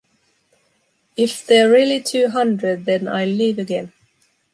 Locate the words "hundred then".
2.29-3.07